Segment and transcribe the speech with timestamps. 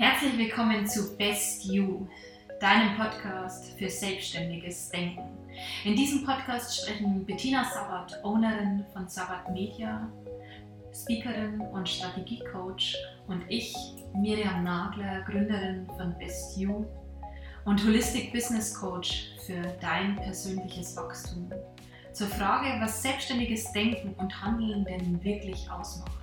[0.00, 2.08] Herzlich willkommen zu Best You,
[2.58, 5.28] deinem Podcast für selbstständiges Denken.
[5.84, 10.10] In diesem Podcast sprechen Bettina Sabbat, Ownerin von Sabbat Media,
[10.90, 13.76] Speakerin und Strategiecoach und ich,
[14.14, 16.86] Miriam Nagler, Gründerin von Best You
[17.66, 21.52] und Holistic Business Coach für dein persönliches Wachstum.
[22.14, 26.19] Zur Frage, was selbstständiges Denken und Handeln denn wirklich ausmacht.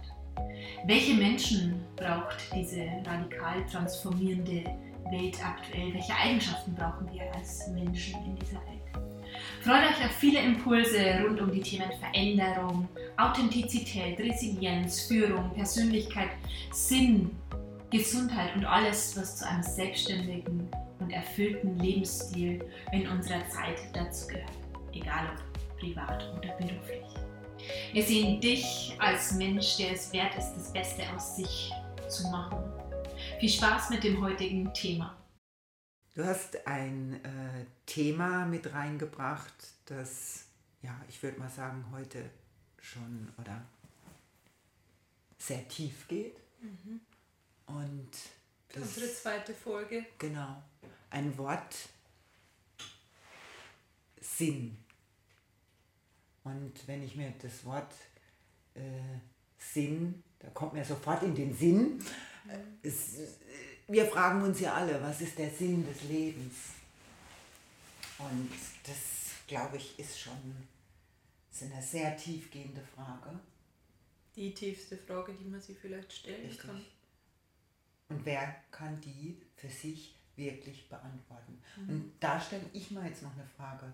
[0.86, 4.64] Welche Menschen braucht diese radikal transformierende
[5.12, 5.94] Welt aktuell?
[5.94, 8.78] Welche Eigenschaften brauchen wir als Menschen in dieser Welt?
[9.62, 16.30] Freut euch auf viele Impulse rund um die Themen Veränderung, Authentizität, Resilienz, Führung, Persönlichkeit,
[16.72, 17.32] Sinn,
[17.90, 20.70] Gesundheit und alles, was zu einem selbstständigen
[21.00, 24.52] und erfüllten Lebensstil in unserer Zeit dazu gehört.
[24.94, 27.06] Egal ob privat oder beruflich.
[27.94, 31.72] Wir sehen dich als Mensch, der es wert ist, das Beste aus sich
[32.10, 32.58] zu machen.
[33.40, 35.16] Viel Spaß mit dem heutigen Thema.
[36.16, 39.54] Du hast ein äh, Thema mit reingebracht,
[39.86, 40.46] das,
[40.82, 42.30] ja, ich würde mal sagen, heute
[42.82, 43.64] schon oder
[45.38, 46.38] sehr tief geht.
[46.62, 47.02] Mhm.
[47.68, 48.10] Und
[48.74, 50.06] das, unsere zweite Folge.
[50.18, 50.64] Genau.
[51.10, 51.90] Ein Wort
[54.20, 54.78] Sinn.
[56.48, 57.94] Und wenn ich mir das Wort
[58.74, 58.80] äh,
[59.58, 62.02] Sinn, da kommt mir sofort in den Sinn,
[62.48, 63.18] äh, es,
[63.88, 66.56] wir fragen uns ja alle, was ist der Sinn des Lebens?
[68.20, 68.52] Und
[68.84, 68.98] das,
[69.46, 70.56] glaube ich, ist schon
[71.52, 73.40] ist eine sehr tiefgehende Frage.
[74.36, 76.60] Die tiefste Frage, die man sich vielleicht stellen Richtig.
[76.60, 76.86] kann.
[78.10, 81.60] Und wer kann die für sich wirklich beantworten?
[81.78, 81.90] Mhm.
[81.90, 83.92] Und da stelle ich mal jetzt noch eine Frage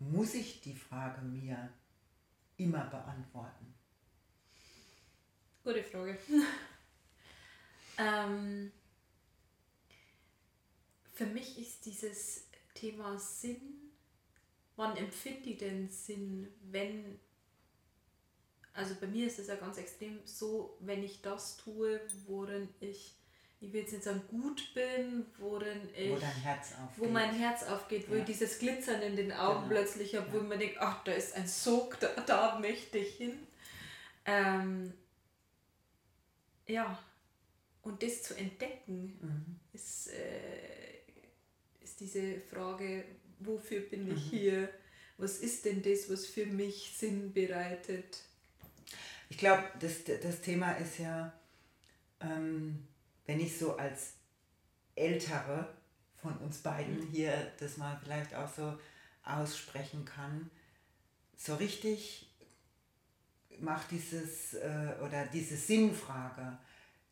[0.00, 1.72] muss ich die Frage mir
[2.56, 3.74] immer beantworten?
[5.62, 6.18] Gute Frage.
[7.98, 8.72] ähm,
[11.12, 13.92] für mich ist dieses Thema Sinn,
[14.76, 17.20] wann empfinde ich denn Sinn, wenn,
[18.72, 23.19] also bei mir ist es ja ganz extrem so, wenn ich das tue, worin ich
[23.60, 27.04] ich will jetzt nicht sagen, gut bin, worin ich, wo, dein Herz aufgeht.
[27.04, 28.20] wo mein Herz aufgeht, wo ja.
[28.20, 29.80] ich dieses Glitzern in den Augen genau.
[29.80, 30.32] plötzlich habe, ja.
[30.32, 33.38] wo ich mir denke, ach, da ist ein Sog, da, da möchte ich hin.
[34.24, 34.94] Ähm,
[36.66, 36.98] ja,
[37.82, 39.60] und das zu entdecken, mhm.
[39.74, 43.04] ist, äh, ist diese Frage,
[43.40, 44.16] wofür bin mhm.
[44.16, 44.70] ich hier?
[45.18, 48.22] Was ist denn das, was für mich Sinn bereitet?
[49.28, 51.32] Ich glaube, das, das Thema ist ja,
[52.20, 52.86] ähm,
[53.30, 54.14] wenn ich so als
[54.96, 55.72] Ältere
[56.16, 57.06] von uns beiden mhm.
[57.12, 58.76] hier das mal vielleicht auch so
[59.22, 60.50] aussprechen kann,
[61.36, 62.28] so richtig
[63.60, 66.58] macht dieses äh, oder diese Sinnfrage,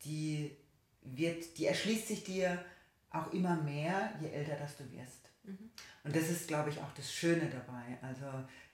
[0.03, 0.57] die
[1.03, 2.65] wird, die erschließt sich dir
[3.11, 5.29] auch immer mehr, je älter das du wirst.
[5.43, 5.69] Mhm.
[6.03, 7.97] Und das ist, glaube ich, auch das Schöne dabei.
[8.01, 8.25] Also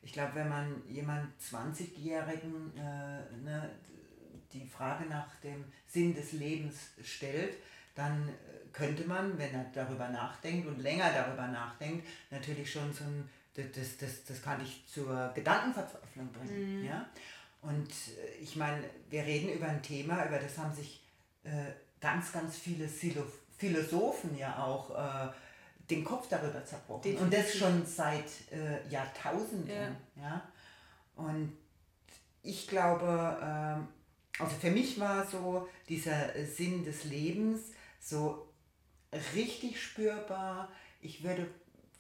[0.02, 3.70] ich glaube, wenn man jemand 20-Jährigen äh, ne,
[4.54, 7.56] die Frage nach dem Sinn des Lebens stellt,
[7.96, 8.32] dann äh,
[8.74, 13.98] könnte man, wenn er darüber nachdenkt und länger darüber nachdenkt, natürlich schon so ein, das,
[13.98, 16.82] das, das kann ich zur Gedankenverzweiflung bringen.
[16.82, 16.86] Mhm.
[16.86, 17.10] Ja?
[17.62, 21.02] Und äh, ich meine, wir reden über ein Thema, über das haben sich
[21.44, 21.50] äh,
[22.02, 22.88] ganz, ganz viele
[23.58, 25.32] Philosophen ja auch äh,
[25.90, 27.04] den Kopf darüber zerbrochen.
[27.04, 27.24] Definitiv.
[27.24, 29.96] Und das schon seit äh, Jahrtausenden.
[30.16, 30.22] Ja.
[30.22, 30.42] ja.
[31.16, 31.54] Und
[32.44, 33.88] ich glaube, ähm,
[34.40, 38.50] also für mich war so dieser Sinn des Lebens so
[39.34, 40.72] richtig spürbar.
[41.02, 41.48] Ich würde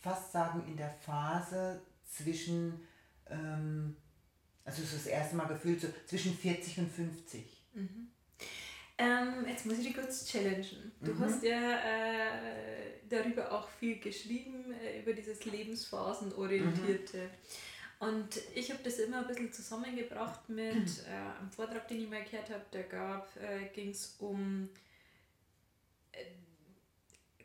[0.02, 2.86] fast sagen in der Phase zwischen,
[3.30, 3.96] ähm,
[4.64, 7.44] also so das erste Mal gefühlt so zwischen 40 und 50.
[7.74, 8.08] Mhm.
[8.98, 10.92] Ähm, jetzt muss ich dich kurz challengen.
[11.02, 11.20] Du mhm.
[11.20, 17.18] hast ja äh, darüber auch viel geschrieben, äh, über dieses Lebensphasenorientierte.
[17.18, 17.30] Mhm.
[18.00, 22.24] Und ich habe das immer ein bisschen zusammengebracht mit äh, einem Vortrag, den ich mal
[22.24, 24.70] gehört habe, der gab, äh, ging es um
[26.12, 26.26] äh,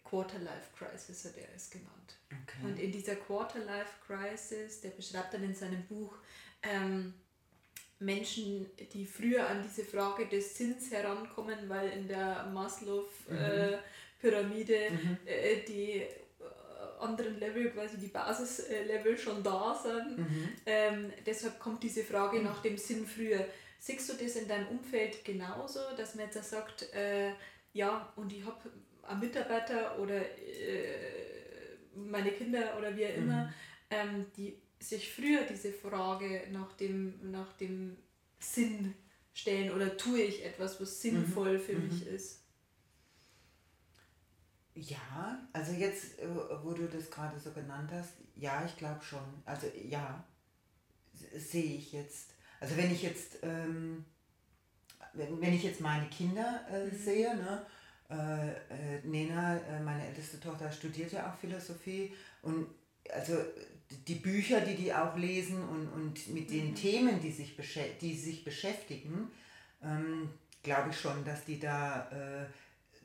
[0.04, 2.16] Quarter-Life Crisis, hat er es genannt.
[2.28, 2.64] Okay.
[2.64, 6.14] Und in dieser Quarter-Life Crisis, der beschreibt dann in seinem Buch
[6.62, 7.14] ähm,
[8.00, 14.96] Menschen, die früher an diese Frage des Sinns herankommen, weil in der Maslow-Pyramide mhm.
[14.96, 15.18] äh, mhm.
[15.26, 16.04] äh, die
[17.00, 20.18] anderen Level, quasi die Basislevel schon da sind.
[20.18, 20.48] Mhm.
[20.66, 22.44] Ähm, deshalb kommt diese Frage mhm.
[22.44, 23.44] nach dem Sinn früher.
[23.78, 27.32] Siehst du das in deinem Umfeld genauso, dass man jetzt sagt, äh,
[27.72, 28.70] ja, und ich habe
[29.02, 33.52] einen Mitarbeiter oder äh, meine Kinder oder wie auch immer, mhm.
[33.90, 37.96] ähm, die sich früher diese Frage nach dem, nach dem
[38.38, 38.94] Sinn
[39.32, 41.60] stellen oder tue ich etwas, was sinnvoll mhm.
[41.60, 42.14] für mich mhm.
[42.14, 42.39] ist?
[44.74, 46.28] Ja, also jetzt, äh,
[46.62, 49.42] wo du das gerade so genannt hast, ja, ich glaube schon.
[49.44, 50.24] Also ja,
[51.36, 52.30] sehe ich jetzt.
[52.60, 54.04] Also wenn ich jetzt, ähm,
[55.12, 56.96] wenn, wenn ich jetzt meine Kinder äh, mhm.
[56.96, 57.66] sehe, ne,
[58.10, 62.12] äh, äh, Nena, äh, meine älteste Tochter, studiert ja auch Philosophie
[62.42, 62.66] und
[63.12, 63.34] also
[64.06, 66.74] die Bücher, die die auch lesen und, und mit den mhm.
[66.74, 67.56] Themen, die sich,
[68.00, 69.30] die sich beschäftigen,
[69.82, 70.30] ähm,
[70.62, 72.46] glaube ich schon, dass die da äh,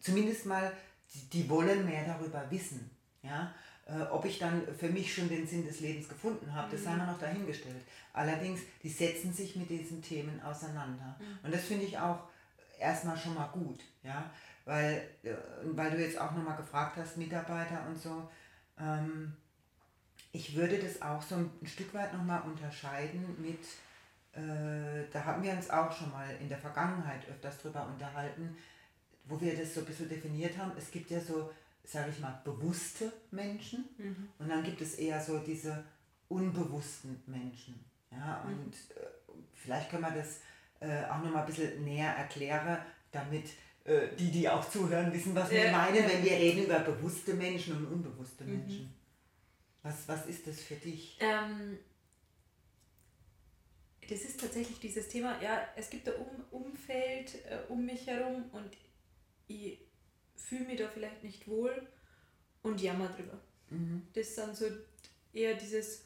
[0.02, 0.72] zumindest mal,
[1.14, 2.90] die, die, wollen mehr darüber wissen.
[3.22, 3.54] Ja?
[3.86, 6.72] Äh, ob ich dann für mich schon den Sinn des Lebens gefunden habe, mhm.
[6.72, 6.98] das sei mhm.
[6.98, 7.84] mal noch dahingestellt.
[8.14, 11.18] Allerdings, die setzen sich mit diesen Themen auseinander.
[11.20, 11.46] Mhm.
[11.46, 12.20] Und das finde ich auch
[12.80, 13.82] erstmal schon mal gut.
[14.04, 14.32] Ja?
[14.66, 18.30] Weil, äh, weil du jetzt auch nochmal gefragt hast, Mitarbeiter und so.
[18.80, 19.36] Ähm,
[20.36, 23.64] ich würde das auch so ein Stück weit nochmal unterscheiden mit,
[24.34, 28.58] äh, da haben wir uns auch schon mal in der Vergangenheit öfters drüber unterhalten,
[29.28, 30.72] wo wir das so ein bisschen definiert haben.
[30.78, 31.52] Es gibt ja so,
[31.84, 34.30] sage ich mal, bewusste Menschen mhm.
[34.40, 35.84] und dann gibt es eher so diese
[36.28, 37.84] unbewussten Menschen.
[38.12, 38.60] Ja, mhm.
[38.60, 39.08] und äh,
[39.54, 40.40] vielleicht können wir das
[40.80, 42.78] äh, auch nochmal ein bisschen näher erklären,
[43.12, 43.50] damit
[43.84, 45.64] äh, die, die auch zuhören, wissen, was ja.
[45.64, 48.58] wir meinen, wenn wir reden über bewusste Menschen und unbewusste mhm.
[48.58, 48.94] Menschen.
[49.84, 51.18] Was, was ist das für dich?
[51.20, 51.78] Ähm,
[54.10, 58.46] das ist tatsächlich dieses Thema, ja, es gibt ein um Umfeld äh, um mich herum
[58.52, 58.72] und
[59.48, 59.80] ich
[60.36, 61.88] fühle mich da vielleicht nicht wohl
[62.64, 63.40] und jammer drüber.
[63.70, 64.08] Mhm.
[64.14, 64.66] Das ist dann so
[65.34, 66.04] eher dieses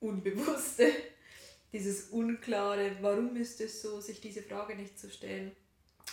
[0.00, 0.92] Unbewusste,
[1.72, 5.52] dieses Unklare, warum ist es so, sich diese Frage nicht zu stellen.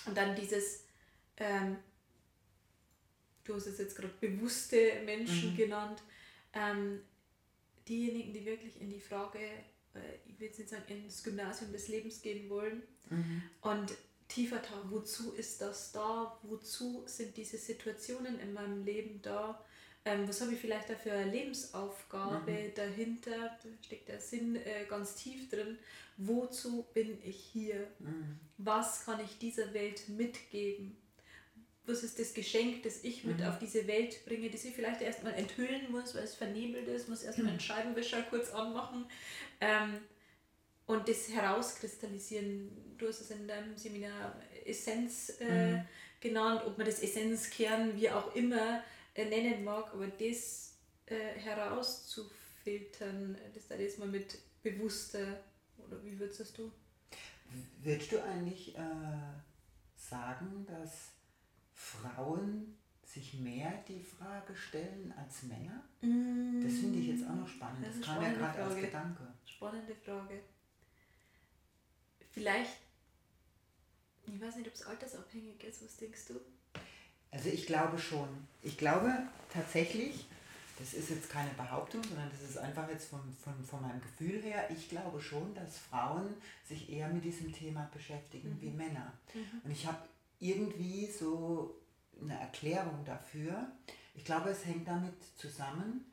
[0.06, 0.83] Und dann dieses,
[1.38, 1.77] ähm,
[3.44, 5.57] du hast es jetzt gerade bewusste Menschen mhm.
[5.57, 6.04] genannt,
[6.54, 7.01] ähm,
[7.88, 11.88] diejenigen, die wirklich in die Frage, äh, ich will jetzt nicht sagen, ins Gymnasium des
[11.88, 13.44] Lebens gehen wollen mhm.
[13.62, 13.94] und
[14.27, 19.63] tiefer tauchen, wozu ist das da, wozu sind diese Situationen in meinem Leben da,
[20.06, 22.74] ähm, was habe ich vielleicht da für eine Lebensaufgabe mhm.
[22.75, 25.77] dahinter, da steckt der Sinn äh, ganz tief drin,
[26.18, 28.39] wozu bin ich hier, mhm.
[28.57, 30.97] was kann ich dieser Welt mitgeben
[31.88, 33.45] was ist das Geschenk, das ich mit mhm.
[33.45, 37.23] auf diese Welt bringe, das ich vielleicht erstmal enthüllen muss, weil es vernebelt ist, muss
[37.23, 39.06] erstmal einen Scheibenwischer kurz anmachen
[39.62, 40.00] ähm,
[40.85, 42.69] und das herauskristallisieren.
[42.97, 44.35] Du hast es in deinem Seminar
[44.65, 45.81] Essenz äh, mhm.
[46.19, 48.83] genannt, ob man das Essenzkern wie auch immer
[49.13, 50.73] äh, nennen mag, aber das
[51.05, 55.39] äh, herauszufiltern, das da jetzt mal mit bewusster,
[55.77, 56.71] oder wie würdest du?
[57.81, 58.81] Würdest du eigentlich äh,
[59.95, 61.11] sagen, dass
[61.73, 65.83] Frauen sich mehr die Frage stellen als Männer?
[66.01, 66.61] Mm.
[66.61, 67.85] Das finde ich jetzt auch noch spannend.
[67.85, 69.27] Das, das kam ja gerade als Gedanke.
[69.45, 70.41] Spannende Frage.
[72.31, 72.77] Vielleicht,
[74.33, 76.39] ich weiß nicht, ob es altersabhängig ist, was denkst du?
[77.31, 78.27] Also ich glaube schon.
[78.62, 79.12] Ich glaube
[79.51, 80.25] tatsächlich,
[80.79, 84.41] das ist jetzt keine Behauptung, sondern das ist einfach jetzt von, von, von meinem Gefühl
[84.41, 86.33] her, ich glaube schon, dass Frauen
[86.68, 88.62] sich eher mit diesem Thema beschäftigen mhm.
[88.62, 89.13] wie Männer.
[89.33, 89.62] Mhm.
[89.63, 89.97] Und ich habe
[90.39, 91.75] irgendwie so
[92.21, 93.71] eine Erklärung dafür.
[94.15, 96.06] Ich glaube, es hängt damit zusammen,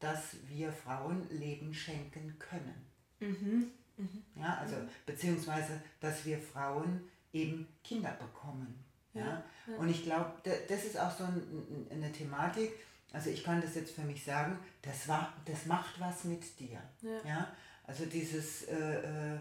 [0.00, 2.86] dass wir Frauen Leben schenken können.
[3.20, 3.70] Mhm.
[3.96, 4.22] Mhm.
[4.36, 4.76] Ja, also
[5.06, 8.84] beziehungsweise, dass wir Frauen eben Kinder bekommen.
[9.14, 9.42] Ja?
[9.66, 9.76] ja.
[9.76, 10.32] Und ich glaube,
[10.68, 12.72] das ist auch so eine Thematik,
[13.12, 16.80] also ich kann das jetzt für mich sagen, das, war, das macht was mit dir.
[17.00, 17.28] Ja.
[17.28, 17.56] ja?
[17.84, 19.38] Also dieses, äh, äh,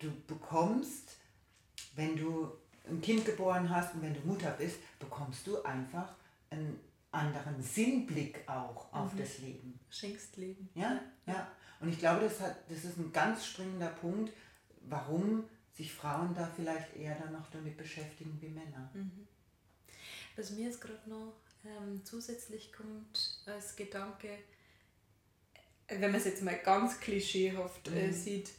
[0.00, 1.16] du bekommst,
[1.94, 2.52] wenn du
[2.88, 6.14] ein Kind geboren hast und wenn du Mutter bist, bekommst du einfach
[6.50, 9.18] einen anderen Sinnblick auch auf mhm.
[9.18, 9.78] das Leben.
[9.90, 10.68] Schenkst Leben.
[10.74, 11.48] Ja, ja.
[11.80, 14.32] Und ich glaube, das, hat, das ist ein ganz springender Punkt,
[14.88, 15.44] warum
[15.76, 18.90] sich Frauen da vielleicht eher dann noch damit beschäftigen wie Männer.
[18.94, 19.26] Mhm.
[20.36, 24.28] Was mir jetzt gerade noch ähm, zusätzlich kommt als Gedanke,
[25.88, 28.12] wenn man es jetzt mal ganz klischeehaft äh, mhm.
[28.12, 28.50] sieht,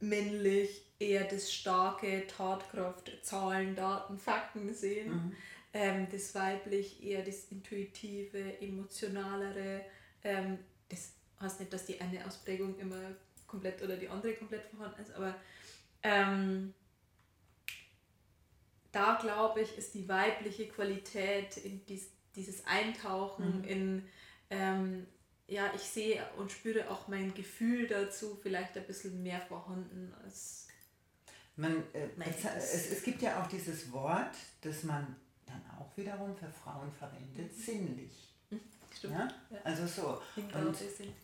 [0.00, 5.10] männlich, eher das starke Tatkraft, Zahlen, Daten, Fakten sehen.
[5.10, 5.36] Mhm.
[5.74, 9.84] Ähm, das weiblich eher das intuitive, emotionalere.
[10.22, 13.12] Ähm, das heißt nicht, dass die eine Ausprägung immer
[13.46, 15.34] komplett oder die andere komplett vorhanden ist, aber
[16.02, 16.74] ähm,
[18.92, 23.64] da glaube ich, ist die weibliche Qualität in dies, dieses Eintauchen mhm.
[23.64, 24.08] in,
[24.50, 25.06] ähm,
[25.48, 30.62] ja, ich sehe und spüre auch mein Gefühl dazu vielleicht ein bisschen mehr vorhanden als
[31.56, 36.34] man, äh, es, es, es, gibt ja auch dieses Wort, das man dann auch wiederum
[36.34, 37.62] für Frauen verwendet, mhm.
[37.62, 38.34] sinnlich.
[38.50, 38.60] Mhm,
[38.96, 39.14] stimmt.
[39.14, 39.28] Ja?
[39.62, 40.22] Also so.
[40.36, 40.76] Und,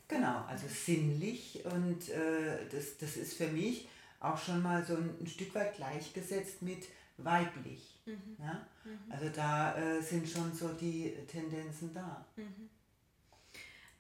[0.07, 3.89] genau, also sinnlich und äh, das, das ist für mich
[4.21, 8.01] auch schon mal so ein, ein Stück weit gleichgesetzt mit weiblich.
[8.07, 8.37] Mhm.
[8.39, 8.67] Ja?
[8.85, 8.99] Mhm.
[9.11, 12.25] Also da äh, sind schon so die Tendenzen da.
[12.37, 12.71] Mhm.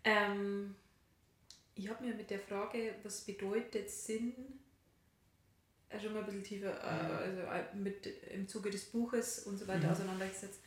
[0.05, 0.75] Ähm,
[1.75, 4.35] ich habe mir mit der Frage, was bedeutet Sinn,
[5.91, 9.59] äh, schon mal ein bisschen tiefer äh, also äh, mit, im Zuge des Buches und
[9.59, 9.93] so weiter mhm.
[9.93, 10.61] auseinandergesetzt.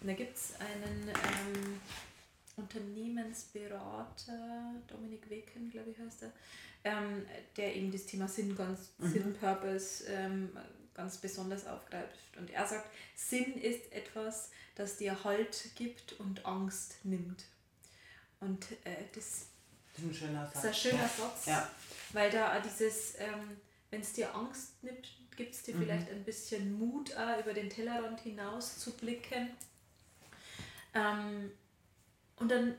[0.00, 1.80] Und da gibt es einen ähm,
[2.56, 6.32] Unternehmensberater, Dominik Weken, glaube ich heißt er,
[6.84, 9.12] ähm, der eben das Thema Sinn, ganz, mhm.
[9.12, 10.50] Sinn, Purpose ähm,
[10.94, 12.18] ganz besonders aufgreift.
[12.36, 17.44] Und er sagt, Sinn ist etwas, das dir Halt gibt und Angst nimmt.
[18.40, 19.46] Und äh, das,
[19.94, 20.56] das, ist ein schöner Satz.
[20.56, 21.70] ist ein schöner Satz, ja.
[22.12, 23.56] weil da dieses, ähm,
[23.90, 25.80] wenn es dir Angst nimmt, gibt es dir mhm.
[25.80, 29.50] vielleicht ein bisschen Mut, auch über den Tellerrand hinaus zu blicken.
[30.94, 31.50] Ähm,
[32.36, 32.78] und dann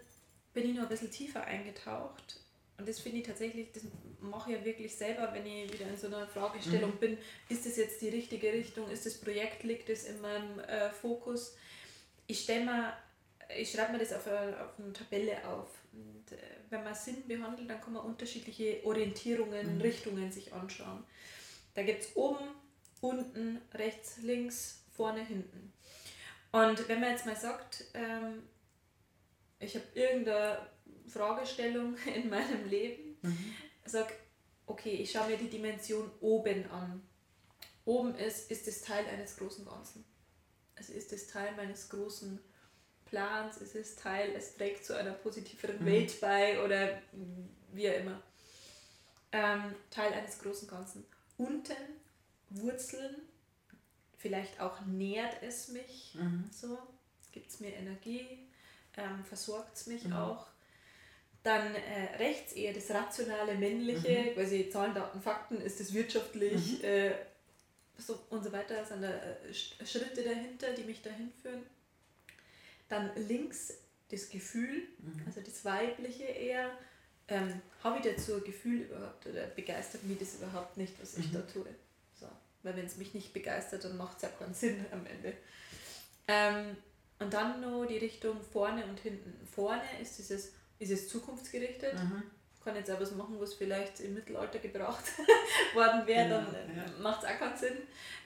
[0.54, 2.40] bin ich noch ein bisschen tiefer eingetaucht.
[2.78, 3.84] Und das finde ich tatsächlich, das
[4.20, 7.00] mache ich ja wirklich selber, wenn ich wieder in so einer Fragestellung mhm.
[7.00, 7.18] bin,
[7.50, 11.56] ist das jetzt die richtige Richtung, ist das Projekt, liegt das in meinem äh, Fokus?
[12.26, 12.94] Ich stelle mir,
[13.58, 15.70] ich schreibe mir das auf eine, auf eine Tabelle auf.
[15.92, 19.82] Und äh, wenn man Sinn behandelt, dann kann man unterschiedliche Orientierungen, mhm.
[19.82, 21.04] Richtungen sich anschauen.
[21.76, 22.48] Da gibt es oben,
[23.02, 25.74] unten, rechts, links, vorne, hinten.
[26.52, 28.44] Und wenn man jetzt mal sagt, ähm,
[29.64, 30.68] ich habe irgendeine
[31.08, 33.56] Fragestellung in meinem Leben, mhm.
[33.86, 34.14] sag,
[34.66, 37.02] okay, ich schaue mir die Dimension oben an.
[37.86, 40.06] Oben ist, ist es Teil eines großen Ganzen.
[40.76, 42.40] Es ist es Teil meines großen
[43.06, 45.86] Plans, es ist Teil, es trägt zu einer positiveren mhm.
[45.86, 47.02] Welt bei oder
[47.74, 48.24] wie auch immer.
[49.32, 51.06] Ähm, Teil eines großen Ganzen.
[51.38, 51.76] Unten
[52.50, 53.16] Wurzeln,
[54.18, 56.50] vielleicht auch nährt es mich, mhm.
[56.52, 56.78] so
[57.32, 58.48] gibt es mir Energie,
[58.98, 60.14] ähm, versorgt es mich mhm.
[60.14, 60.48] auch.
[61.44, 64.34] Dann äh, rechts eher das rationale Männliche, mhm.
[64.34, 66.86] quasi Zahlen, Daten, Fakten, ist es wirtschaftlich mhm.
[66.86, 67.12] äh,
[67.98, 71.64] so, und so weiter, sind da äh, Schritte dahinter, die mich dahin führen.
[72.88, 73.74] Dann links
[74.10, 75.24] das Gefühl, mhm.
[75.26, 76.72] also das Weibliche eher.
[77.28, 81.28] Ähm, Habe ich dazu ein Gefühl überhaupt oder begeistert mich das überhaupt nicht, was ich
[81.28, 81.34] mhm.
[81.34, 81.66] da tue?
[82.20, 82.28] So.
[82.64, 85.34] Weil wenn es mich nicht begeistert, dann macht es ja keinen Sinn am Ende.
[86.28, 86.78] Ähm,
[87.24, 89.34] und dann noch die Richtung vorne und hinten.
[89.48, 91.94] Vorne ist dieses, ist es zukunftsgerichtet.
[91.96, 92.24] Mhm.
[92.64, 95.04] Kann jetzt auch was machen, was vielleicht im Mittelalter gebraucht
[95.74, 97.02] worden wäre, genau, dann ja.
[97.02, 97.78] macht es auch keinen Sinn.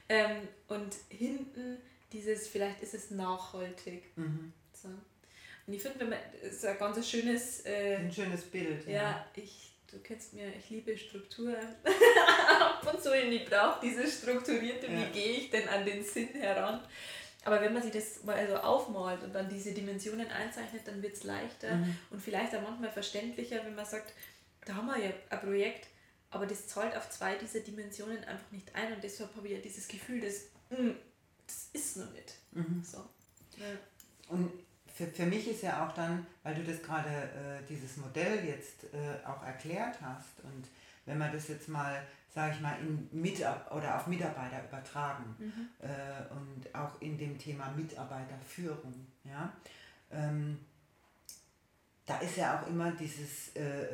[0.09, 1.77] Ähm, und hinten
[2.11, 4.15] dieses, vielleicht ist es nachhaltig.
[4.15, 4.53] Mhm.
[4.73, 4.89] So.
[4.89, 7.65] Und ich finde, das ist ein ganz schönes...
[7.65, 8.87] Äh, ein schönes Bild.
[8.87, 11.55] Ja, ja, ich, du kennst mir, ich liebe Struktur.
[12.59, 14.99] Ab und zu, ich brauche diese strukturierte, ja.
[14.99, 16.79] wie gehe ich denn an den Sinn heran?
[17.47, 21.13] Aber wenn man sich das mal also aufmalt und dann diese Dimensionen einzeichnet, dann wird
[21.13, 21.95] es leichter mhm.
[22.09, 24.11] und vielleicht auch manchmal verständlicher, wenn man sagt,
[24.65, 25.87] da haben wir ja ein Projekt,
[26.29, 29.59] aber das zahlt auf zwei dieser Dimensionen einfach nicht ein und deshalb habe ich ja
[29.61, 30.41] dieses Gefühl, dass
[30.77, 30.91] mm,
[31.47, 32.33] das ist noch nicht.
[32.51, 32.83] Mhm.
[32.83, 32.97] So.
[33.55, 33.65] Ja.
[34.27, 34.51] Und
[34.93, 38.93] für, für mich ist ja auch dann, weil du das gerade, äh, dieses Modell jetzt
[38.93, 40.67] äh, auch erklärt hast und
[41.05, 42.05] wenn man das jetzt mal
[42.37, 45.69] sage ich mal, in Mitab oder auf Mitarbeiter übertragen mhm.
[45.79, 48.93] äh, und auch in dem Thema Mitarbeiterführung.
[49.23, 49.51] Ja?
[50.11, 50.59] Ähm,
[52.05, 53.87] da ist ja auch immer dieses äh, äh,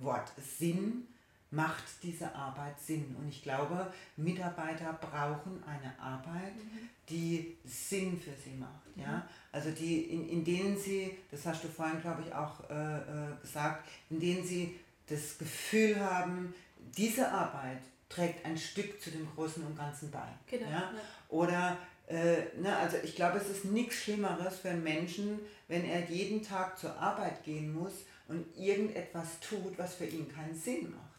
[0.00, 1.06] Wort Sinn,
[1.50, 3.14] macht diese Arbeit Sinn.
[3.18, 6.88] Und ich glaube, Mitarbeiter brauchen eine Arbeit, mhm.
[7.10, 8.96] die Sinn für sie macht.
[8.96, 9.02] Mhm.
[9.02, 9.28] Ja?
[9.52, 13.36] Also die, in, in denen sie, das hast du vorhin, glaube ich, auch äh, äh
[13.42, 16.54] gesagt, in denen sie das Gefühl haben,
[16.96, 20.28] diese Arbeit trägt ein Stück zu dem Großen und Ganzen bei.
[20.46, 20.92] Genau, ja?
[20.94, 21.00] ja.
[21.28, 26.04] Oder, äh, ne, also ich glaube, es ist nichts Schlimmeres für einen Menschen, wenn er
[26.10, 27.92] jeden Tag zur Arbeit gehen muss
[28.28, 31.12] und irgendetwas tut, was für ihn keinen Sinn macht.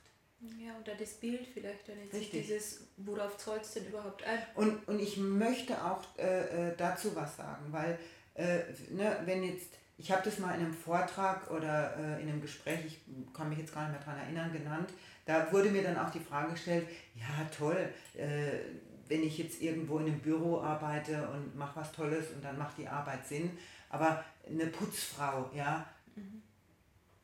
[0.60, 2.48] Ja, oder das Bild vielleicht, wenn jetzt Richtig.
[2.48, 4.40] dieses, worauf zahlt es denn überhaupt ein?
[4.56, 7.98] Und, und ich möchte auch äh, äh dazu was sagen, weil,
[8.34, 12.42] äh, ne, wenn jetzt, ich habe das mal in einem Vortrag oder äh, in einem
[12.42, 14.90] Gespräch, ich kann mich jetzt gar nicht mehr daran erinnern, genannt,
[15.26, 18.60] da wurde mir dann auch die Frage gestellt, ja toll, äh,
[19.08, 22.78] wenn ich jetzt irgendwo in einem Büro arbeite und mache was Tolles und dann macht
[22.78, 23.58] die Arbeit Sinn,
[23.90, 25.86] aber eine Putzfrau, ja.
[26.16, 26.42] Mhm.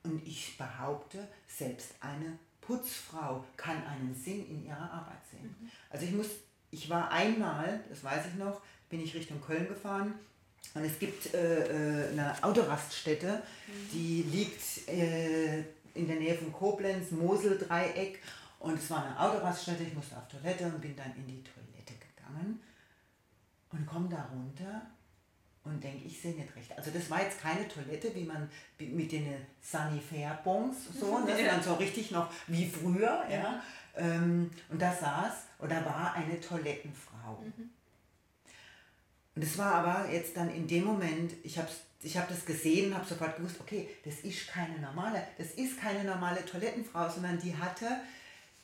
[0.03, 5.55] Und ich behaupte, selbst eine Putzfrau kann einen Sinn in ihrer Arbeit sehen.
[5.59, 5.69] Mhm.
[5.89, 6.27] Also ich muss,
[6.71, 10.13] ich war einmal, das weiß ich noch, bin ich Richtung Köln gefahren
[10.75, 13.89] und es gibt äh, äh eine Autoraststätte, mhm.
[13.91, 15.63] die liegt äh,
[15.99, 18.19] in der Nähe von Koblenz, Mosel-Dreieck.
[18.59, 21.93] Und es war eine Autoraststätte, ich musste auf Toilette und bin dann in die Toilette
[21.93, 22.59] gegangen
[23.71, 24.81] und komme da runter
[25.63, 26.75] und denke, ich sehe nicht recht.
[26.77, 31.73] Also das war jetzt keine Toilette, wie man mit den Sanifair-Bons, so, das waren so
[31.75, 33.23] richtig noch wie früher.
[33.29, 33.35] Ja.
[33.35, 33.63] ja.
[33.95, 37.43] Ähm, und da saß oder war eine Toilettenfrau.
[37.43, 37.69] Mhm.
[39.35, 41.69] Und es war aber jetzt dann in dem Moment, ich habe
[42.01, 46.03] ich hab das gesehen habe sofort gewusst, okay, das ist keine normale, das ist keine
[46.03, 47.87] normale Toilettenfrau, sondern die hatte,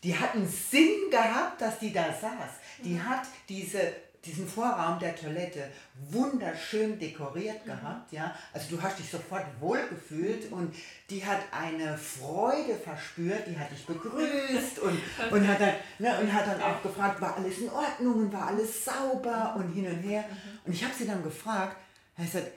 [0.03, 2.51] die hat einen Sinn gehabt, dass die da saß.
[2.83, 3.09] Die mhm.
[3.09, 3.93] hat diese
[4.25, 5.69] diesen Vorraum der Toilette
[6.09, 7.69] wunderschön dekoriert mhm.
[7.69, 8.35] gehabt, ja.
[8.53, 10.73] Also du hast dich sofort wohlgefühlt und
[11.09, 14.99] die hat eine Freude verspürt, die hat dich begrüßt und,
[15.31, 18.47] und hat dann, ne, und hat dann auch gefragt, war alles in Ordnung und war
[18.47, 20.25] alles sauber und hin und her.
[20.27, 20.59] Mhm.
[20.65, 21.77] Und ich habe sie dann gefragt,
[22.17, 22.51] er sagt,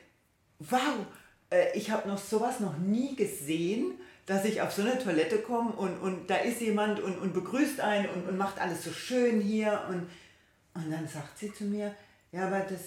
[0.59, 1.07] wow,
[1.51, 3.93] äh, ich habe noch sowas noch nie gesehen,
[4.27, 7.81] dass ich auf so eine Toilette komme und, und da ist jemand und, und begrüßt
[7.81, 10.09] einen und, und macht alles so schön hier und
[10.79, 11.95] und dann sagt sie zu mir,
[12.31, 12.81] ja, aber das,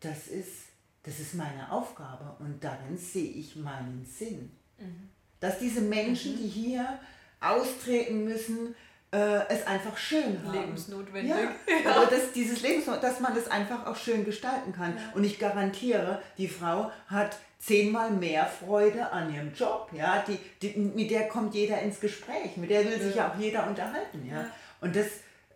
[0.00, 0.68] das, ist,
[1.02, 4.50] das ist meine Aufgabe und darin sehe ich meinen Sinn.
[4.78, 5.10] Mhm.
[5.40, 6.38] Dass diese Menschen, mhm.
[6.38, 6.98] die hier
[7.40, 8.74] austreten müssen,
[9.10, 10.52] äh, es einfach schön haben.
[10.52, 11.30] Lebensnotwendig.
[11.30, 11.38] Ja,
[11.84, 11.96] ja.
[11.96, 14.96] aber das, dieses Lebens, dass man es einfach auch schön gestalten kann.
[14.96, 15.12] Ja.
[15.14, 19.90] Und ich garantiere, die Frau hat zehnmal mehr Freude an ihrem Job.
[19.92, 20.24] Ja?
[20.26, 23.66] Die, die, mit der kommt jeder ins Gespräch, mit der will sich ja auch jeder
[23.66, 24.26] unterhalten.
[24.30, 24.46] Ja?
[24.80, 25.06] Und das,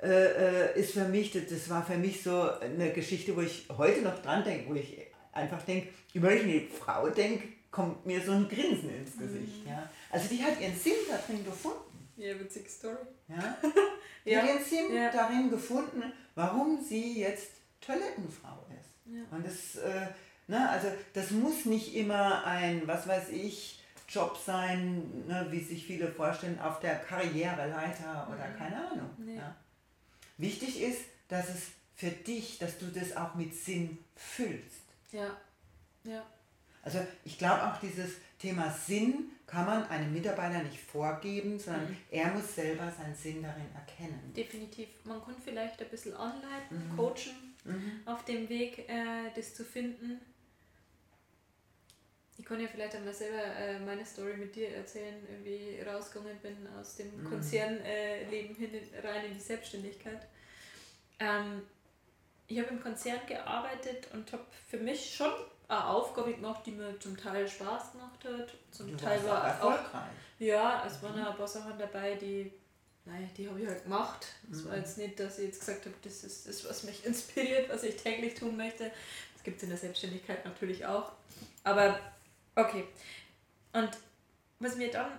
[0.02, 0.08] äh,
[0.72, 4.02] äh, ist für mich, das, das war für mich so eine Geschichte, wo ich heute
[4.02, 4.98] noch dran denke, wo ich
[5.32, 9.64] einfach denke, über die Frau denke, kommt mir so ein Grinsen ins Gesicht.
[9.64, 9.70] Mhm.
[9.70, 9.88] Ja?
[10.10, 11.91] Also die hat ihren Sinn darin gefunden.
[12.22, 12.96] Ja, witzige Story.
[13.28, 13.56] Ja?
[14.24, 14.40] Ja.
[14.60, 15.10] Sinn ja.
[15.10, 16.00] darin gefunden,
[16.36, 17.48] warum sie jetzt
[17.80, 19.12] Toilettenfrau ist.
[19.12, 19.22] Ja.
[19.32, 20.06] Und das, äh,
[20.46, 25.84] ne, also das muss nicht immer ein, was weiß ich, Job sein, ne, wie sich
[25.84, 28.56] viele vorstellen, auf der Karriereleiter oder mhm.
[28.56, 29.10] keine Ahnung.
[29.18, 29.34] Nee.
[29.34, 29.56] Ja.
[30.38, 31.62] Wichtig ist, dass es
[31.96, 34.84] für dich, dass du das auch mit Sinn füllst.
[35.10, 35.36] Ja,
[36.04, 36.24] ja.
[36.84, 41.96] Also ich glaube auch dieses Thema Sinn kann man einem Mitarbeiter nicht vorgeben, sondern mhm.
[42.10, 44.32] er muss selber seinen Sinn darin erkennen.
[44.36, 44.88] Definitiv.
[45.04, 46.96] Man kann vielleicht ein bisschen anleiten, mhm.
[46.96, 48.00] coachen mhm.
[48.04, 50.20] auf dem Weg, äh, das zu finden.
[52.36, 56.38] Ich kann ja vielleicht einmal selber äh, meine Story mit dir erzählen, wie ich rausgegangen
[56.38, 57.28] bin aus dem mhm.
[57.28, 58.70] Konzernleben hin
[59.04, 60.26] rein in die Selbstständigkeit.
[61.20, 61.62] Ähm,
[62.48, 65.30] ich habe im Konzern gearbeitet und habe für mich schon
[65.72, 68.54] eine Aufgabe gemacht, die mir zum Teil Spaß gemacht hat.
[68.70, 69.84] Zum du Teil war erfolgreich.
[69.84, 71.26] Auch, ja, es waren mhm.
[71.26, 72.52] ein paar Sachen dabei, die,
[73.04, 74.26] naja, die habe ich halt gemacht.
[74.50, 74.68] Es mhm.
[74.68, 77.82] war jetzt nicht, dass ich jetzt gesagt habe, das ist das, was mich inspiriert, was
[77.84, 78.90] ich täglich tun möchte.
[79.34, 81.12] Das gibt es in der Selbstständigkeit natürlich auch.
[81.64, 81.98] Aber
[82.54, 82.84] okay.
[83.72, 83.90] Und
[84.58, 85.10] was mir dann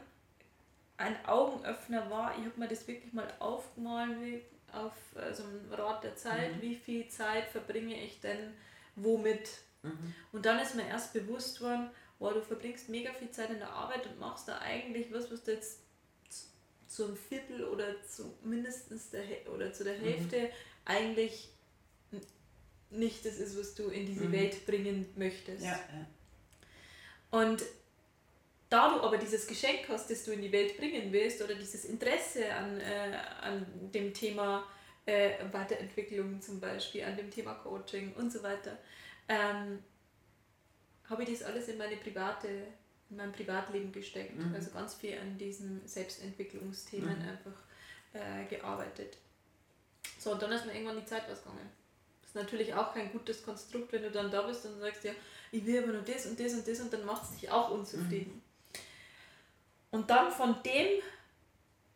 [0.98, 5.72] ein Augenöffner war, ich habe mir das wirklich mal aufgemalt, wie auf äh, so einem
[5.72, 6.62] Rad der Zeit, mhm.
[6.62, 8.54] wie viel Zeit verbringe ich denn
[8.96, 9.50] womit.
[9.84, 10.14] Mhm.
[10.32, 13.70] Und dann ist mir erst bewusst worden, wow, du verbringst mega viel Zeit in der
[13.70, 15.80] Arbeit und machst da eigentlich was, was du jetzt
[16.88, 20.04] zu einem Viertel oder zu mindestens der oder zu der mhm.
[20.04, 20.50] Hälfte mhm.
[20.86, 21.50] eigentlich
[22.92, 24.32] nicht das ist, was du in diese mhm.
[24.32, 25.64] Welt bringen möchtest.
[25.64, 26.08] Ja, ja.
[27.40, 27.64] Und
[28.70, 31.86] da du aber dieses Geschenk hast, das du in die Welt bringen willst oder dieses
[31.86, 34.66] Interesse an, äh, an dem Thema
[35.06, 38.78] äh, Weiterentwicklung zum Beispiel, an dem Thema Coaching und so weiter,
[39.28, 39.80] ähm,
[41.10, 42.48] habe ich das alles in meine private,
[43.10, 44.38] in mein Privatleben gesteckt.
[44.38, 44.54] Mhm.
[44.54, 47.30] Also ganz viel an diesen Selbstentwicklungsthemen mhm.
[47.30, 47.60] einfach
[48.14, 49.18] äh, gearbeitet.
[50.20, 51.70] So, und dann ist mir irgendwann die Zeit ausgegangen.
[52.22, 55.12] Das ist natürlich auch kein gutes Konstrukt, wenn du dann da bist und sagst, ja,
[55.52, 57.70] ich will aber nur das und das und das und dann macht es dich auch
[57.70, 58.36] unzufrieden.
[58.36, 58.42] Mhm.
[59.92, 61.02] Und dann von dem,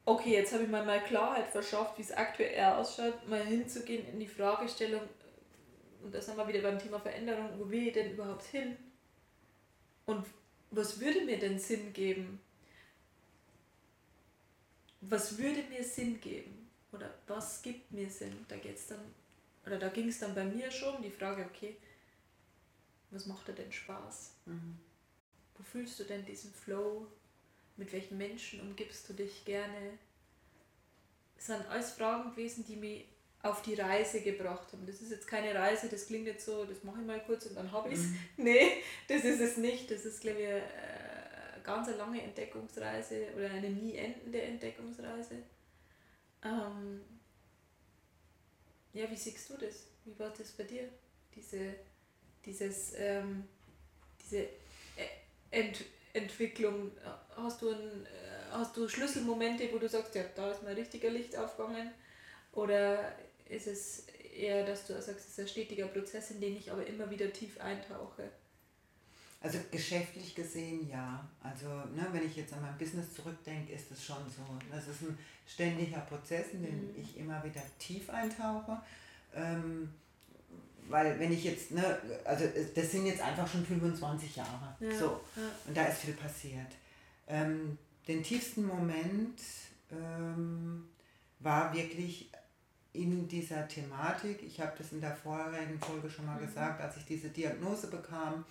[0.05, 4.19] okay, jetzt habe ich mal mal Klarheit verschafft, wie es aktuell ausschaut, mal hinzugehen in
[4.19, 5.01] die Fragestellung,
[6.03, 8.77] und da sind wir wieder beim Thema Veränderung, wo will ich denn überhaupt hin?
[10.05, 10.25] Und
[10.71, 12.39] was würde mir denn Sinn geben?
[15.01, 16.69] Was würde mir Sinn geben?
[16.91, 18.45] Oder was gibt mir Sinn?
[18.47, 18.99] Da geht's dann,
[19.65, 21.77] oder da ging es dann bei mir schon die Frage, okay,
[23.11, 24.33] was macht dir denn Spaß?
[24.45, 24.77] Mhm.
[25.57, 27.07] Wo fühlst du denn diesen Flow?
[27.77, 29.97] mit welchen Menschen umgibst du dich gerne.
[31.37, 33.05] Es sind alles Fragen gewesen, die mich
[33.43, 34.85] auf die Reise gebracht haben.
[34.85, 37.55] Das ist jetzt keine Reise, das klingt jetzt so, das mache ich mal kurz und
[37.55, 38.05] dann habe ich es.
[38.05, 38.19] Mhm.
[38.37, 39.89] Nee, das ist es nicht.
[39.91, 45.43] Das ist, glaube ich, eine ganz lange Entdeckungsreise oder eine nie endende Entdeckungsreise.
[46.43, 47.01] Ähm
[48.93, 49.87] ja, wie siehst du das?
[50.05, 50.89] Wie war das bei dir?
[51.35, 51.75] Diese,
[52.43, 53.47] dieses, ähm,
[54.19, 54.49] diese e-,
[55.51, 56.91] Ent Entwicklung?
[57.35, 61.11] Hast du, ein, äh, hast du Schlüsselmomente, wo du sagst, ja, da ist mal richtiger
[61.11, 61.91] Licht aufgegangen?
[62.53, 63.15] Oder
[63.49, 64.05] ist es
[64.35, 67.31] eher, dass du sagst, es ist ein stetiger Prozess, in den ich aber immer wieder
[67.31, 68.29] tief eintauche?
[69.39, 71.27] Also geschäftlich gesehen ja.
[71.41, 74.43] Also ne, wenn ich jetzt an mein Business zurückdenke, ist es schon so.
[74.71, 77.01] Das ist ein ständiger Prozess, in den mhm.
[77.01, 78.81] ich immer wieder tief eintauche.
[79.35, 79.93] Ähm,
[80.89, 84.75] weil wenn ich jetzt, ne, also das sind jetzt einfach schon 25 Jahre.
[84.79, 85.21] Ja, so.
[85.35, 85.41] ja.
[85.67, 86.73] Und da ist viel passiert.
[87.27, 89.39] Ähm, den tiefsten Moment
[89.91, 90.87] ähm,
[91.39, 92.31] war wirklich
[92.97, 96.47] in dieser Thematik, ich habe das in der vorherigen Folge schon mal Mhm.
[96.47, 98.43] gesagt, als ich diese Diagnose bekam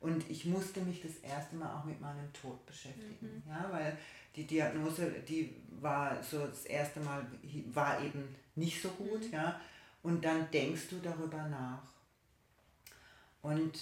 [0.00, 3.42] und ich musste mich das erste Mal auch mit meinem Tod beschäftigen.
[3.46, 3.50] Mhm.
[3.50, 3.96] Ja, weil
[4.34, 7.24] die Diagnose, die war so das erste Mal,
[7.72, 9.22] war eben nicht so gut.
[9.28, 9.32] Mhm.
[9.32, 9.60] Ja,
[10.02, 11.82] und dann denkst du darüber nach.
[13.40, 13.78] Und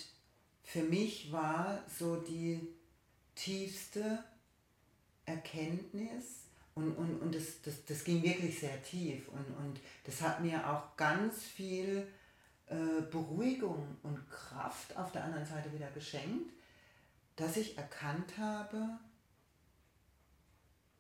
[0.65, 2.61] für mich war so die
[3.35, 4.23] tiefste
[5.25, 10.41] Erkenntnis und, und, und das, das, das ging wirklich sehr tief und, und das hat
[10.41, 12.07] mir auch ganz viel
[12.67, 16.53] äh, Beruhigung und Kraft auf der anderen Seite wieder geschenkt,
[17.37, 18.99] dass ich erkannt habe,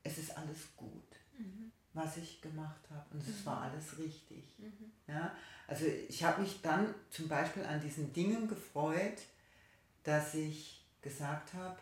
[0.03, 1.05] es ist alles gut,
[1.39, 1.71] Mhm.
[1.93, 3.47] was ich gemacht habe und es Mhm.
[3.47, 4.45] war alles richtig.
[4.59, 4.93] Mhm.
[5.07, 5.35] Ja,
[5.67, 9.23] also ich habe mich dann zum Beispiel an diesen Dingen gefreut,
[10.03, 11.79] dass ich gesagt habe,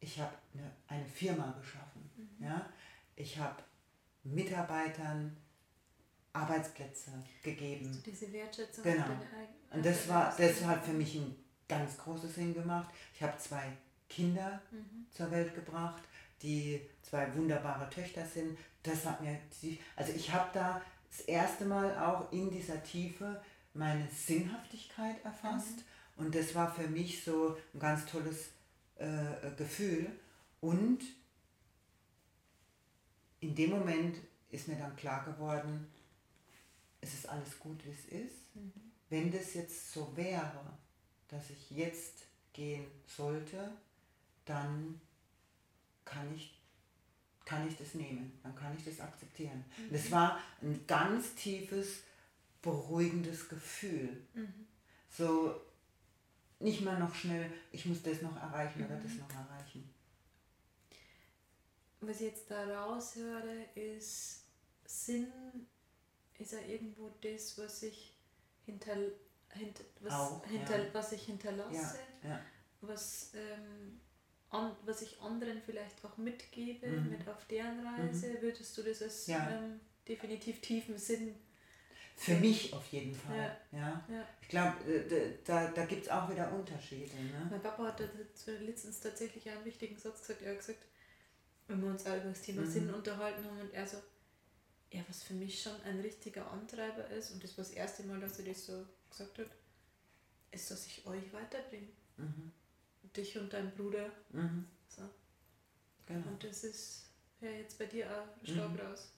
[0.00, 2.10] ich habe eine, eine Firma geschaffen.
[2.16, 2.44] Mhm.
[2.44, 2.66] Ja?
[3.16, 3.62] Ich habe
[4.24, 5.36] Mitarbeitern
[6.32, 7.10] Arbeitsplätze
[7.42, 7.92] gegeben.
[7.92, 8.84] So diese Wertschätzung.
[8.84, 9.04] Genau.
[9.72, 11.36] Und das war, das hat für mich einen
[11.68, 12.92] ganz großen Sinn gemacht.
[13.14, 13.72] Ich habe zwei
[14.08, 15.06] Kinder Mhm.
[15.10, 16.02] zur Welt gebracht,
[16.42, 18.58] die zwei wunderbare Töchter sind.
[18.82, 19.38] Das hat mir,
[19.96, 23.40] also ich habe da das erste Mal auch in dieser Tiefe
[23.72, 25.84] meine Sinnhaftigkeit erfasst
[26.16, 28.50] und das war für mich so ein ganz tolles
[28.96, 30.10] äh, Gefühl
[30.60, 31.00] und
[33.44, 34.16] in dem Moment
[34.50, 35.86] ist mir dann klar geworden,
[37.02, 38.56] es ist alles gut, wie es ist.
[38.56, 38.72] Mhm.
[39.10, 40.60] Wenn das jetzt so wäre,
[41.28, 42.22] dass ich jetzt
[42.54, 43.70] gehen sollte,
[44.46, 44.98] dann
[46.06, 46.58] kann ich,
[47.44, 49.62] kann ich das nehmen, dann kann ich das akzeptieren.
[49.90, 52.00] Und es war ein ganz tiefes,
[52.62, 54.24] beruhigendes Gefühl.
[54.32, 54.66] Mhm.
[55.10, 55.60] So
[56.60, 59.18] nicht mal noch schnell, ich muss das noch erreichen oder das Mhm.
[59.18, 59.93] noch erreichen.
[62.06, 64.44] Was ich jetzt da raushöre, ist
[64.84, 65.32] Sinn
[66.38, 68.16] ist ja irgendwo das, was ich
[68.66, 68.96] hinter,
[69.50, 70.92] hinter, was, Auch, hinter, ja.
[70.94, 72.40] was ich hinterlasse, Ja,
[72.80, 74.00] was, ähm,
[74.50, 77.10] an, was ich anderen vielleicht auch mitgebe, Mhm.
[77.10, 78.40] mit auf deren Reise.
[78.42, 79.48] Würdest du das als Ja.
[79.50, 81.34] ähm, definitiv tiefen Sinn?
[82.16, 83.56] Für mich auf jeden Fall.
[83.72, 84.04] Ja.
[84.08, 84.28] Ja.
[84.42, 84.76] Ich glaube,
[85.44, 87.14] da, da gibt es auch wieder Unterschiede.
[87.16, 87.46] Ne?
[87.50, 88.00] Mein Papa hat
[88.60, 90.42] letztens tatsächlich einen wichtigen Satz gesagt.
[90.42, 90.84] Er hat gesagt,
[91.68, 92.70] wenn wir uns auch über das Thema Mhm.
[92.70, 93.96] Sinn unterhalten haben und er so,
[94.92, 98.20] ja, was für mich schon ein richtiger Antreiber ist und das war das erste Mal,
[98.20, 99.48] dass er das so gesagt hat,
[100.52, 101.88] ist, dass ich euch weiterbringe.
[102.16, 102.52] Mhm.
[103.16, 104.10] Dich und dein Bruder.
[104.30, 104.66] Mhm.
[104.88, 105.02] So.
[106.06, 106.28] Genau.
[106.28, 107.06] Und das ist
[107.40, 108.80] ja jetzt bei dir auch stark Mhm.
[108.80, 109.10] raus.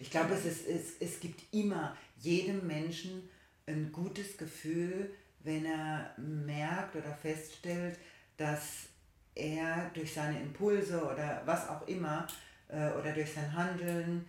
[0.00, 3.28] Ich glaube, es, ist, es, es gibt immer jedem Menschen
[3.66, 7.98] ein gutes Gefühl, wenn er merkt oder feststellt,
[8.36, 8.86] dass
[9.34, 12.26] er durch seine Impulse oder was auch immer
[12.68, 14.26] äh, oder durch sein Handeln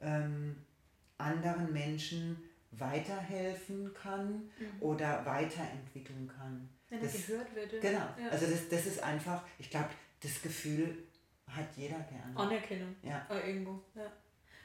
[0.00, 0.56] ähm,
[1.18, 2.36] anderen Menschen
[2.72, 6.68] weiterhelfen kann oder weiterentwickeln kann.
[6.88, 7.70] Wenn er Das- gehört wird.
[7.80, 7.98] Genau.
[8.20, 8.28] Ja.
[8.30, 9.88] Also das, das ist einfach, ich glaube,
[10.20, 10.96] das Gefühl
[11.46, 12.36] hat jeder gerne.
[12.36, 12.94] Anerkennung.
[13.02, 13.24] Ja.
[13.28, 13.82] Auch irgendwo.
[13.94, 14.10] Ja.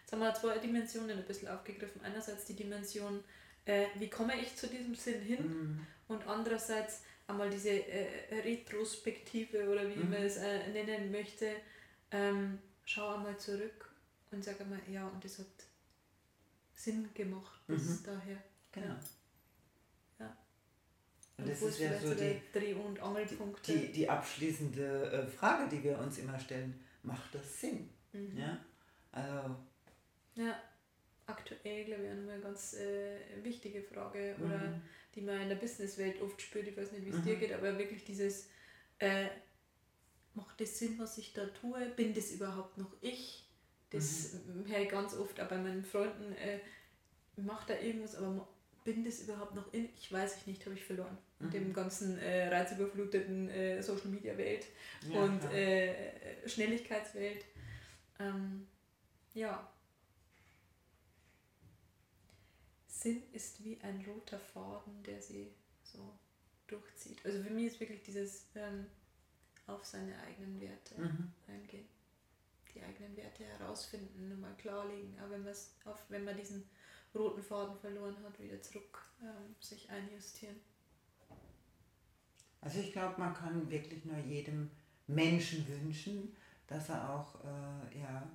[0.01, 2.01] Jetzt haben wir zwei Dimensionen ein bisschen aufgegriffen.
[2.03, 3.23] Einerseits die Dimension,
[3.65, 5.47] äh, wie komme ich zu diesem Sinn hin?
[5.47, 5.87] Mhm.
[6.07, 10.09] Und andererseits einmal diese äh, Retrospektive oder wie Mhm.
[10.09, 11.55] man es äh, nennen möchte.
[12.11, 13.91] Ähm, schau einmal zurück
[14.31, 15.45] und sag einmal, ja, und das hat
[16.75, 18.03] Sinn gemacht bis Mhm.
[18.05, 18.37] daher.
[18.71, 18.95] Genau.
[20.19, 20.37] Ja.
[21.37, 23.67] Und Und das ist ja so die, Dreh- und Angelpunkt.
[23.67, 26.83] die, die abschließende äh, Frage, die wir uns immer stellen.
[27.03, 27.89] Macht das Sinn?
[28.11, 28.37] Mhm.
[28.37, 28.57] Ja?
[29.11, 29.55] Also,
[30.35, 30.59] Ja,
[31.25, 34.81] aktuell glaube ich eine ganz äh, wichtige Frage oder mhm.
[35.15, 37.23] Die man in der Businesswelt oft spürt, ich weiß nicht, wie es Mhm.
[37.23, 38.49] dir geht, aber wirklich dieses,
[38.99, 39.27] äh,
[40.33, 41.85] macht das Sinn, was ich da tue?
[41.95, 43.47] Bin das überhaupt noch ich?
[43.91, 44.67] Das Mhm.
[44.67, 46.59] höre ich ganz oft auch bei meinen Freunden, äh,
[47.35, 48.47] macht da irgendwas, aber
[48.83, 49.87] bin das überhaupt noch in?
[49.95, 51.17] Ich weiß ich nicht, habe ich verloren.
[51.39, 51.51] In Mhm.
[51.51, 54.65] dem ganzen äh, reizüberfluteten äh, Social Media Welt
[55.09, 57.45] ja, und äh, Schnelligkeitswelt.
[58.19, 58.67] Ähm,
[59.33, 59.69] ja.
[63.03, 65.51] Sinn ist wie ein roter Faden, der sie
[65.83, 66.17] so
[66.67, 67.23] durchzieht.
[67.25, 68.85] Also für mich ist wirklich dieses ähm,
[69.67, 71.33] auf seine eigenen Werte Mhm.
[71.47, 71.85] eingehen.
[72.73, 75.19] Die eigenen Werte herausfinden, nochmal klarlegen.
[75.19, 76.63] Aber wenn, auf, wenn man diesen
[77.13, 80.55] roten Faden verloren hat, wieder zurück ähm, sich einjustieren.
[82.61, 84.71] Also ich glaube, man kann wirklich nur jedem
[85.07, 86.35] Menschen wünschen,
[86.67, 88.31] dass er auch äh, ja,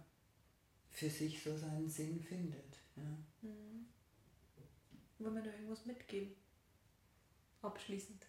[0.90, 2.78] für sich so seinen Sinn findet.
[2.96, 3.48] Ja.
[3.48, 3.67] Mhm.
[5.18, 6.34] Wollen wir noch irgendwas mitgeben?
[7.62, 8.26] Abschließend.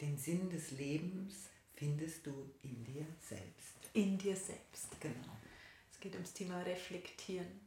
[0.00, 3.74] Den Sinn des Lebens findest du in dir selbst.
[3.92, 5.00] In dir selbst.
[5.00, 5.36] Genau.
[5.90, 7.60] Es geht ums Thema Reflektieren.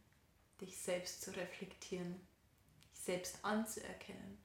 [0.62, 2.16] Dich selbst zu reflektieren,
[2.82, 4.40] dich selbst anzuerkennen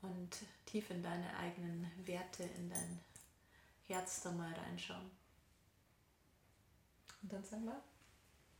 [0.00, 3.00] und tief in deine eigenen Werte, in dein
[3.88, 5.10] Herz da mal reinschauen.
[7.22, 7.82] Und dann sagen wir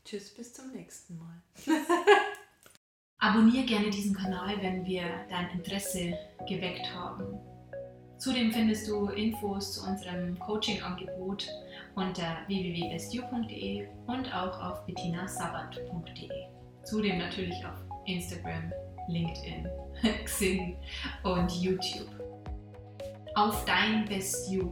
[0.07, 1.43] Tschüss, bis zum nächsten Mal.
[3.19, 6.17] Abonniere gerne diesen Kanal, wenn wir dein Interesse
[6.49, 7.37] geweckt haben.
[8.17, 11.49] Zudem findest du Infos zu unserem Coaching-Angebot
[11.97, 16.31] unter www.bestyou.de und auch auf bettinasabat.de.
[16.85, 18.73] Zudem natürlich auf Instagram,
[19.09, 19.69] LinkedIn,
[20.25, 20.77] Xing
[21.25, 22.11] und YouTube.
[23.35, 24.71] Auf dein Best You,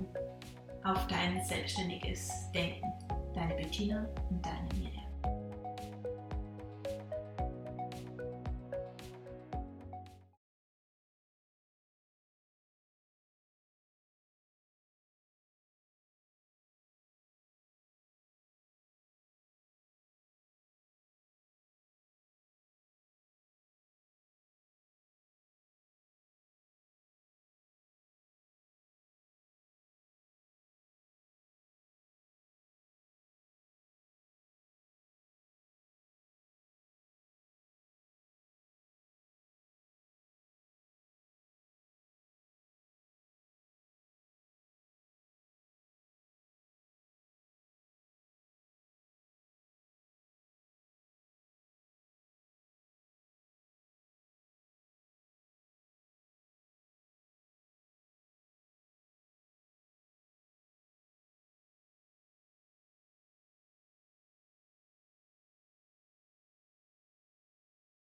[0.84, 2.86] auf dein selbstständiges Denken.
[3.34, 5.03] Deine Bettina und deine Miriam.